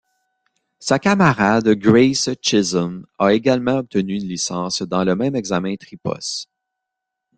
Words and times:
Sa 0.79 0.97
camarade 0.97 1.77
Grace 1.79 2.29
Chisholm 2.41 3.05
a 3.19 3.33
également 3.33 3.77
obtenu 3.77 4.15
une 4.15 4.27
licence 4.27 4.81
dans 4.81 5.03
le 5.03 5.15
même 5.15 5.35
examen 5.35 5.75
Tripos. 5.75 6.47